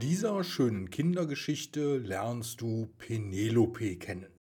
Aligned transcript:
dieser 0.00 0.42
schönen 0.42 0.90
Kindergeschichte 0.90 1.98
lernst 1.98 2.60
du 2.60 2.86
Penelope 2.98 3.96
kennen. 3.96 4.36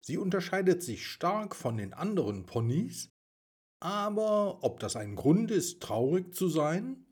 Sie 0.00 0.16
unterscheidet 0.16 0.82
sich 0.82 1.06
stark 1.06 1.54
von 1.54 1.76
den 1.76 1.92
anderen 1.92 2.46
Ponys, 2.46 3.10
aber 3.78 4.64
ob 4.64 4.80
das 4.80 4.96
ein 4.96 5.14
Grund 5.14 5.50
ist, 5.50 5.80
traurig 5.80 6.34
zu 6.34 6.48
sein 6.48 7.06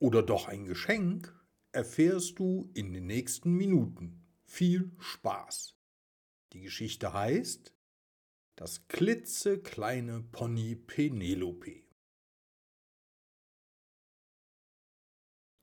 oder 0.00 0.22
doch 0.22 0.48
ein 0.48 0.64
Geschenk, 0.64 1.32
erfährst 1.72 2.38
du 2.38 2.70
in 2.74 2.92
den 2.92 3.06
nächsten 3.06 3.52
Minuten. 3.52 4.26
Viel 4.44 4.90
Spaß! 4.98 5.76
Die 6.52 6.62
Geschichte 6.62 7.12
heißt 7.12 7.74
Das 8.56 8.88
klitzekleine 8.88 10.24
Pony 10.32 10.74
Penelope. 10.74 11.85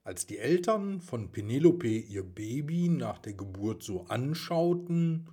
Als 0.04 0.26
die 0.26 0.36
Eltern 0.36 1.00
von 1.00 1.32
Penelope 1.32 1.88
ihr 1.88 2.24
Baby 2.24 2.90
nach 2.90 3.18
der 3.18 3.32
Geburt 3.32 3.82
so 3.82 4.04
anschauten, 4.04 5.30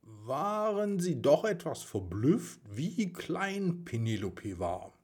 waren 0.00 0.98
sie 0.98 1.20
doch 1.20 1.44
etwas 1.44 1.82
verblüfft, 1.82 2.58
wie 2.70 3.12
klein 3.12 3.84
Penelope 3.84 4.58
war. 4.58 4.94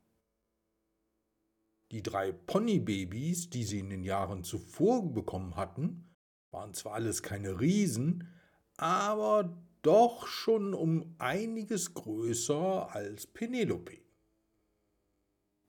Die 1.92 2.02
drei 2.02 2.32
Ponybabys, 2.32 3.50
die 3.50 3.64
sie 3.64 3.80
in 3.80 3.90
den 3.90 4.04
Jahren 4.04 4.42
zuvor 4.42 5.12
bekommen 5.12 5.56
hatten, 5.56 6.08
waren 6.50 6.72
zwar 6.72 6.94
alles 6.94 7.22
keine 7.22 7.60
Riesen, 7.60 8.26
aber 8.78 9.54
doch 9.82 10.26
schon 10.26 10.72
um 10.72 11.14
einiges 11.18 11.92
größer 11.92 12.94
als 12.94 13.26
Penelope. 13.26 13.98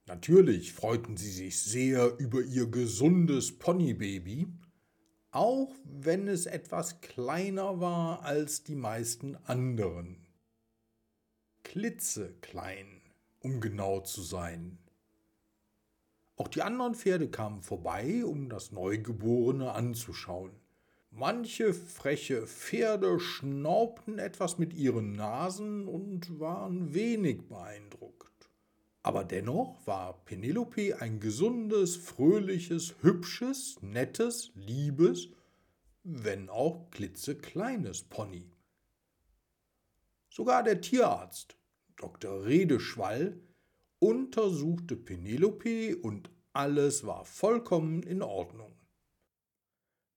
Natürlich 0.09 0.73
freuten 0.73 1.17
sie 1.17 1.29
sich 1.29 1.61
sehr 1.61 2.17
über 2.17 2.41
ihr 2.41 2.65
gesundes 2.65 3.59
Ponybaby, 3.59 4.47
auch 5.29 5.71
wenn 5.83 6.27
es 6.27 6.47
etwas 6.47 6.99
kleiner 7.01 7.79
war 7.79 8.23
als 8.23 8.63
die 8.63 8.73
meisten 8.73 9.35
anderen. 9.45 10.25
Klitzeklein, 11.61 12.87
um 13.39 13.61
genau 13.61 13.99
zu 13.99 14.23
sein. 14.23 14.79
Auch 16.37 16.47
die 16.47 16.63
anderen 16.63 16.95
Pferde 16.95 17.29
kamen 17.29 17.61
vorbei, 17.61 18.25
um 18.25 18.49
das 18.49 18.71
Neugeborene 18.71 19.73
anzuschauen. 19.73 20.53
Manche 21.11 21.71
freche 21.71 22.47
Pferde 22.47 23.19
schnaubten 23.19 24.17
etwas 24.17 24.57
mit 24.57 24.73
ihren 24.73 25.11
Nasen 25.11 25.87
und 25.87 26.39
waren 26.39 26.95
wenig 26.95 27.47
beeindruckt. 27.47 28.29
Aber 29.01 29.23
dennoch 29.23 29.85
war 29.87 30.23
Penelope 30.25 30.99
ein 30.99 31.19
gesundes, 31.19 31.95
fröhliches, 31.95 32.95
hübsches, 33.01 33.81
nettes, 33.81 34.51
liebes, 34.55 35.29
wenn 36.03 36.49
auch 36.49 36.89
klitzekleines 36.91 38.03
Pony. 38.03 38.51
Sogar 40.29 40.63
der 40.63 40.81
Tierarzt, 40.81 41.57
Dr. 41.95 42.45
Redeschwall, 42.45 43.39
untersuchte 43.99 44.95
Penelope 44.95 45.95
und 45.97 46.29
alles 46.53 47.05
war 47.05 47.25
vollkommen 47.25 48.03
in 48.03 48.21
Ordnung. 48.21 48.79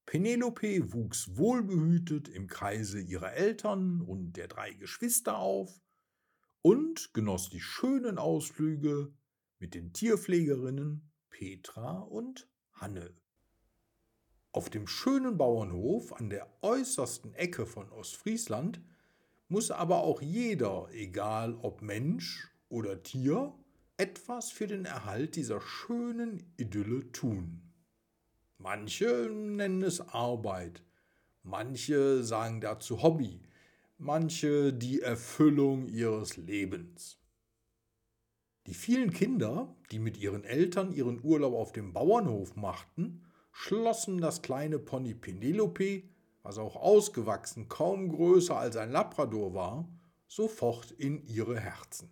Penelope 0.06 0.92
wuchs 0.92 1.36
wohlbehütet 1.36 2.28
im 2.28 2.46
Kreise 2.46 3.00
ihrer 3.00 3.32
Eltern 3.32 4.00
und 4.00 4.34
der 4.34 4.48
drei 4.48 4.72
Geschwister 4.72 5.38
auf 5.38 5.80
und 6.62 7.12
genoss 7.12 7.50
die 7.50 7.60
schönen 7.60 8.18
Ausflüge 8.18 9.12
mit 9.58 9.74
den 9.74 9.92
Tierpflegerinnen 9.92 11.10
Petra 11.28 11.98
und 11.98 12.48
Hanne. 12.72 13.14
Auf 14.52 14.70
dem 14.70 14.86
schönen 14.86 15.38
Bauernhof 15.38 16.12
an 16.12 16.30
der 16.30 16.46
äußersten 16.62 17.34
Ecke 17.34 17.66
von 17.66 17.90
Ostfriesland 17.90 18.80
muss 19.48 19.70
aber 19.70 19.98
auch 19.98 20.22
jeder, 20.22 20.88
egal 20.92 21.54
ob 21.56 21.82
Mensch 21.82 22.50
oder 22.68 23.02
Tier, 23.02 23.54
etwas 23.96 24.50
für 24.50 24.66
den 24.66 24.84
Erhalt 24.84 25.36
dieser 25.36 25.60
schönen 25.60 26.52
Idylle 26.56 27.10
tun. 27.12 27.72
Manche 28.58 29.28
nennen 29.30 29.82
es 29.82 30.00
Arbeit, 30.00 30.82
manche 31.42 32.22
sagen 32.22 32.60
dazu 32.60 33.02
Hobby, 33.02 33.42
manche 34.02 34.72
die 34.72 35.00
Erfüllung 35.00 35.86
ihres 35.86 36.36
Lebens. 36.36 37.20
Die 38.66 38.74
vielen 38.74 39.12
Kinder, 39.12 39.74
die 39.92 40.00
mit 40.00 40.16
ihren 40.16 40.42
Eltern 40.44 40.92
ihren 40.92 41.22
Urlaub 41.22 41.54
auf 41.54 41.72
dem 41.72 41.92
Bauernhof 41.92 42.56
machten, 42.56 43.24
schlossen 43.52 44.20
das 44.20 44.42
kleine 44.42 44.80
Pony 44.80 45.14
Penelope, 45.14 46.02
was 46.42 46.58
auch 46.58 46.74
ausgewachsen 46.74 47.68
kaum 47.68 48.08
größer 48.08 48.56
als 48.56 48.76
ein 48.76 48.90
Labrador 48.90 49.54
war, 49.54 49.88
sofort 50.26 50.90
in 50.90 51.24
ihre 51.26 51.60
Herzen. 51.60 52.10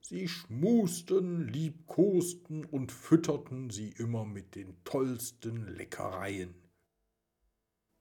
Sie 0.00 0.26
schmusten, 0.26 1.46
liebkosten 1.46 2.64
und 2.64 2.90
fütterten 2.90 3.70
sie 3.70 3.90
immer 3.90 4.24
mit 4.24 4.56
den 4.56 4.82
tollsten 4.82 5.68
Leckereien. 5.68 6.54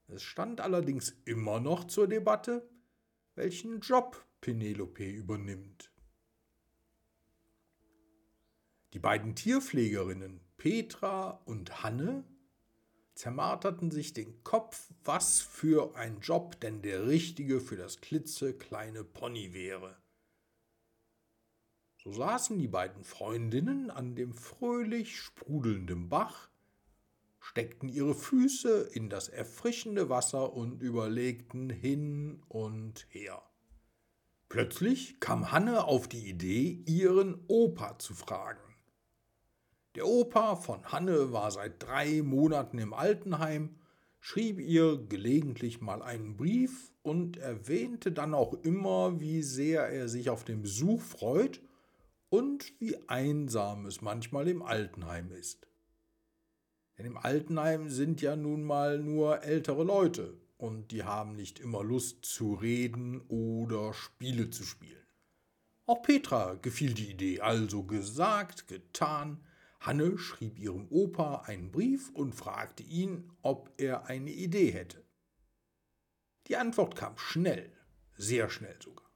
Es 0.07 0.23
stand 0.23 0.59
allerdings 0.59 1.15
immer 1.25 1.59
noch 1.59 1.83
zur 1.83 2.07
Debatte, 2.07 2.67
welchen 3.39 3.79
Job 3.79 4.25
Penelope 4.41 5.09
übernimmt. 5.09 5.93
Die 8.91 8.99
beiden 8.99 9.33
Tierpflegerinnen 9.33 10.41
Petra 10.57 11.41
und 11.45 11.81
Hanne 11.81 12.25
zermarterten 13.15 13.91
sich 13.91 14.11
den 14.11 14.43
Kopf, 14.43 14.91
was 15.05 15.39
für 15.39 15.95
ein 15.95 16.19
Job 16.19 16.59
denn 16.59 16.81
der 16.81 17.07
richtige 17.07 17.61
für 17.61 17.77
das 17.77 18.01
klitzekleine 18.01 19.05
Pony 19.05 19.53
wäre. 19.53 19.95
So 21.95 22.11
saßen 22.11 22.59
die 22.59 22.67
beiden 22.67 23.05
Freundinnen 23.05 23.89
an 23.89 24.15
dem 24.15 24.33
fröhlich 24.33 25.17
sprudelnden 25.17 26.09
Bach, 26.09 26.49
steckten 27.49 27.89
ihre 27.89 28.13
Füße 28.13 28.91
in 28.93 29.09
das 29.09 29.27
erfrischende 29.27 30.07
Wasser 30.07 30.53
und 30.53 30.83
überlegten 30.83 31.71
hin 31.71 32.43
und 32.47 33.07
her. 33.09 33.41
Plötzlich 34.49 35.19
kam 35.19 35.51
Hanne 35.51 35.85
auf 35.85 36.07
die 36.07 36.29
Idee, 36.29 36.83
ihren 36.85 37.43
Opa 37.47 37.97
zu 37.97 38.13
fragen. 38.13 38.61
Der 39.95 40.05
Opa 40.05 40.57
von 40.57 40.91
Hanne 40.91 41.33
war 41.33 41.49
seit 41.49 41.81
drei 41.81 42.21
Monaten 42.21 42.77
im 42.77 42.93
Altenheim, 42.93 43.79
schrieb 44.19 44.59
ihr 44.59 44.97
gelegentlich 45.09 45.81
mal 45.81 46.03
einen 46.03 46.37
Brief 46.37 46.91
und 47.01 47.37
erwähnte 47.37 48.11
dann 48.11 48.35
auch 48.35 48.53
immer, 48.53 49.19
wie 49.19 49.41
sehr 49.41 49.87
er 49.89 50.07
sich 50.07 50.29
auf 50.29 50.43
den 50.43 50.61
Besuch 50.61 51.01
freut 51.01 51.61
und 52.29 52.79
wie 52.79 52.95
einsam 53.07 53.87
es 53.87 54.01
manchmal 54.01 54.47
im 54.49 54.61
Altenheim 54.61 55.31
ist. 55.31 55.68
Denn 56.99 57.05
im 57.05 57.17
Altenheim 57.17 57.89
sind 57.89 58.21
ja 58.21 58.35
nun 58.35 58.65
mal 58.65 58.99
nur 58.99 59.43
ältere 59.43 59.85
Leute 59.85 60.37
und 60.57 60.91
die 60.91 61.05
haben 61.05 61.31
nicht 61.37 61.59
immer 61.59 61.81
Lust 61.81 62.25
zu 62.25 62.55
reden 62.55 63.21
oder 63.29 63.93
Spiele 63.93 64.49
zu 64.49 64.63
spielen. 64.63 65.07
Auch 65.85 66.01
Petra 66.01 66.55
gefiel 66.55 66.93
die 66.93 67.09
Idee, 67.09 67.39
also 67.39 67.83
gesagt, 67.83 68.67
getan. 68.67 69.39
Hanne 69.79 70.17
schrieb 70.17 70.59
ihrem 70.59 70.87
Opa 70.89 71.43
einen 71.45 71.71
Brief 71.71 72.09
und 72.09 72.35
fragte 72.35 72.83
ihn, 72.83 73.31
ob 73.41 73.71
er 73.77 74.07
eine 74.07 74.31
Idee 74.31 74.71
hätte. 74.71 75.01
Die 76.47 76.57
Antwort 76.57 76.97
kam 76.97 77.17
schnell, 77.17 77.71
sehr 78.17 78.49
schnell 78.49 78.75
sogar. 78.83 79.09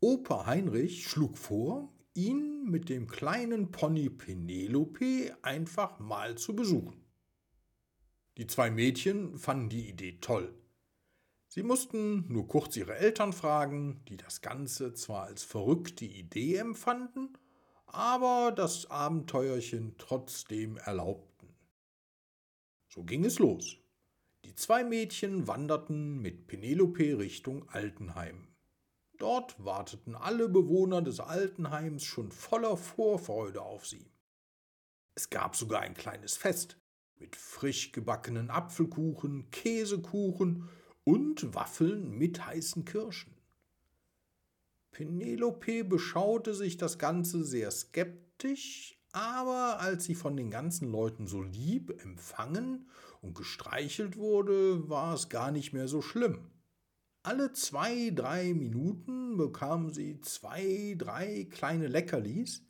Opa 0.00 0.46
Heinrich 0.46 1.06
schlug 1.06 1.36
vor, 1.36 1.92
ihn 2.14 2.64
mit 2.70 2.88
dem 2.88 3.06
kleinen 3.06 3.70
Pony 3.70 4.08
Penelope 4.08 5.36
einfach 5.42 5.98
mal 5.98 6.38
zu 6.38 6.56
besuchen. 6.56 7.04
Die 8.38 8.46
zwei 8.46 8.70
Mädchen 8.70 9.36
fanden 9.36 9.68
die 9.68 9.88
Idee 9.88 10.18
toll. 10.20 10.54
Sie 11.48 11.64
mussten 11.64 12.32
nur 12.32 12.46
kurz 12.46 12.76
ihre 12.76 12.94
Eltern 12.94 13.32
fragen, 13.32 14.04
die 14.06 14.16
das 14.16 14.42
Ganze 14.42 14.94
zwar 14.94 15.24
als 15.24 15.42
verrückte 15.42 16.04
Idee 16.04 16.56
empfanden, 16.56 17.36
aber 17.86 18.52
das 18.52 18.90
Abenteuerchen 18.90 19.96
trotzdem 19.98 20.76
erlaubten. 20.76 21.48
So 22.88 23.02
ging 23.02 23.24
es 23.24 23.40
los. 23.40 23.76
Die 24.44 24.54
zwei 24.54 24.84
Mädchen 24.84 25.48
wanderten 25.48 26.20
mit 26.20 26.46
Penelope 26.46 27.18
Richtung 27.18 27.68
Altenheim. 27.70 28.46
Dort 29.16 29.62
warteten 29.64 30.14
alle 30.14 30.48
Bewohner 30.48 31.02
des 31.02 31.18
Altenheims 31.18 32.04
schon 32.04 32.30
voller 32.30 32.76
Vorfreude 32.76 33.62
auf 33.62 33.84
sie. 33.84 34.12
Es 35.16 35.28
gab 35.28 35.56
sogar 35.56 35.80
ein 35.80 35.94
kleines 35.94 36.36
Fest, 36.36 36.78
mit 37.18 37.36
frisch 37.36 37.92
gebackenen 37.92 38.50
Apfelkuchen, 38.50 39.50
Käsekuchen 39.50 40.68
und 41.04 41.54
Waffeln 41.54 42.10
mit 42.16 42.44
heißen 42.44 42.84
Kirschen. 42.84 43.34
Penelope 44.90 45.84
beschaute 45.84 46.54
sich 46.54 46.76
das 46.76 46.98
Ganze 46.98 47.44
sehr 47.44 47.70
skeptisch, 47.70 48.98
aber 49.12 49.80
als 49.80 50.04
sie 50.04 50.14
von 50.14 50.36
den 50.36 50.50
ganzen 50.50 50.90
Leuten 50.90 51.26
so 51.26 51.42
lieb 51.42 52.02
empfangen 52.02 52.88
und 53.20 53.34
gestreichelt 53.34 54.16
wurde, 54.16 54.88
war 54.88 55.14
es 55.14 55.28
gar 55.28 55.50
nicht 55.50 55.72
mehr 55.72 55.88
so 55.88 56.02
schlimm. 56.02 56.50
Alle 57.22 57.52
zwei, 57.52 58.10
drei 58.10 58.54
Minuten 58.54 59.36
bekam 59.36 59.90
sie 59.90 60.20
zwei, 60.20 60.94
drei 60.96 61.46
kleine 61.50 61.88
Leckerlis 61.88 62.64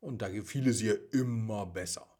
und 0.00 0.22
da 0.22 0.28
gefiel 0.28 0.68
es 0.68 0.80
ihr 0.82 1.12
immer 1.12 1.66
besser. 1.66 2.13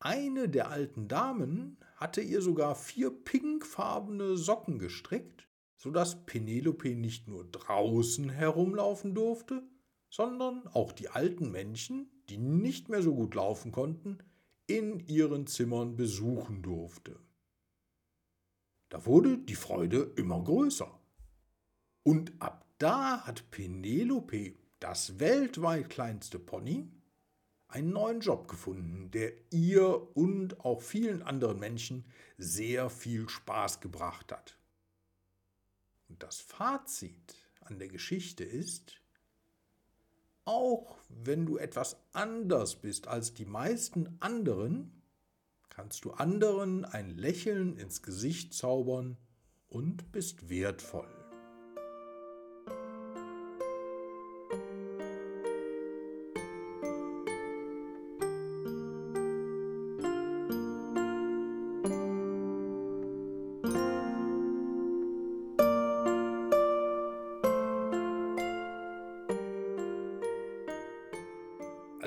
Eine 0.00 0.48
der 0.48 0.70
alten 0.70 1.08
Damen 1.08 1.76
hatte 1.96 2.22
ihr 2.22 2.40
sogar 2.40 2.74
vier 2.74 3.10
pinkfarbene 3.10 4.38
Socken 4.38 4.78
gestrickt, 4.78 5.46
sodass 5.76 6.24
Penelope 6.24 6.94
nicht 6.94 7.28
nur 7.28 7.44
draußen 7.44 8.30
herumlaufen 8.30 9.14
durfte, 9.14 9.62
sondern 10.08 10.66
auch 10.68 10.92
die 10.92 11.10
alten 11.10 11.50
Menschen, 11.50 12.10
die 12.30 12.38
nicht 12.38 12.88
mehr 12.88 13.02
so 13.02 13.14
gut 13.14 13.34
laufen 13.34 13.72
konnten, 13.72 14.18
in 14.66 15.00
ihren 15.00 15.46
Zimmern 15.46 15.96
besuchen 15.96 16.62
durfte. 16.62 17.20
Da 18.88 19.04
wurde 19.04 19.36
die 19.36 19.54
Freude 19.54 20.12
immer 20.16 20.42
größer. 20.42 20.98
Und 22.02 22.32
ab 22.40 22.64
da 22.78 23.26
hat 23.26 23.50
Penelope, 23.50 24.54
das 24.78 25.18
weltweit 25.18 25.90
kleinste 25.90 26.38
Pony, 26.38 26.90
einen 27.70 27.90
neuen 27.90 28.20
Job 28.20 28.48
gefunden, 28.48 29.10
der 29.10 29.32
ihr 29.50 30.16
und 30.16 30.60
auch 30.60 30.82
vielen 30.82 31.22
anderen 31.22 31.58
Menschen 31.58 32.04
sehr 32.38 32.90
viel 32.90 33.28
Spaß 33.28 33.80
gebracht 33.80 34.32
hat. 34.32 34.58
Und 36.08 36.22
das 36.22 36.40
Fazit 36.40 37.36
an 37.60 37.78
der 37.78 37.88
Geschichte 37.88 38.44
ist, 38.44 39.00
auch 40.44 40.98
wenn 41.08 41.46
du 41.46 41.58
etwas 41.58 41.96
anders 42.12 42.76
bist 42.76 43.06
als 43.06 43.34
die 43.34 43.44
meisten 43.44 44.16
anderen, 44.20 45.02
kannst 45.68 46.04
du 46.04 46.10
anderen 46.10 46.84
ein 46.84 47.10
Lächeln 47.10 47.76
ins 47.76 48.02
Gesicht 48.02 48.52
zaubern 48.54 49.16
und 49.68 50.10
bist 50.10 50.48
wertvoll. 50.48 51.19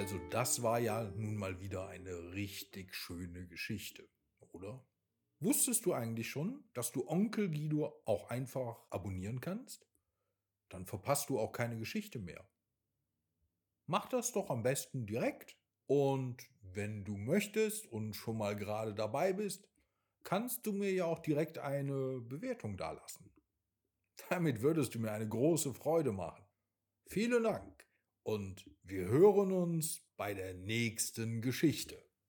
Also 0.04 0.20
das 0.32 0.62
war 0.62 0.80
ja 0.80 1.06
nun 1.16 1.38
mal 1.38 1.62
wieder 1.62 1.88
eine 1.88 2.34
richtig 2.34 2.94
schöne 2.94 3.48
Geschichte, 3.48 4.06
oder? 4.52 4.86
Wusstest 5.40 5.86
du 5.86 5.94
eigentlich 5.94 6.30
schon, 6.30 6.62
dass 6.74 6.92
du 6.92 7.08
Onkel 7.08 7.50
Guido 7.50 8.02
auch 8.04 8.30
einfach 8.30 8.82
abonnieren 8.90 9.40
kannst? 9.40 9.88
Dann 10.68 10.86
verpasst 10.86 11.30
du 11.30 11.40
auch 11.40 11.54
keine 11.54 11.78
Geschichte 11.80 12.20
mehr. 12.20 12.46
Mach 13.86 14.10
das 14.10 14.34
doch 14.34 14.50
am 14.50 14.62
besten 14.62 15.06
direkt 15.06 15.56
und 15.86 16.50
wenn 16.60 17.06
du 17.06 17.16
möchtest 17.16 17.88
und 17.88 18.14
schon 18.14 18.38
mal 18.38 18.58
gerade 18.58 18.94
dabei 18.94 19.32
bist, 19.32 19.70
kannst 20.26 20.66
du 20.66 20.74
mir 20.74 20.92
ja 20.92 21.06
auch 21.06 21.20
direkt 21.20 21.60
eine 21.60 22.20
Bewertung 22.20 22.76
dalassen. 22.76 23.32
Damit 24.30 24.62
würdest 24.62 24.96
du 24.96 25.00
mir 25.00 25.14
eine 25.14 25.30
große 25.30 25.74
Freude 25.74 26.12
machen. 26.12 26.44
Vielen 27.06 27.44
Dank 27.44 27.83
und 28.24 28.70
wir 28.84 29.08
hören 29.08 29.52
uns 29.52 30.02
bei 30.18 30.34
der 30.34 30.54
nächsten 30.54 31.42
Geschichte. 31.42 32.02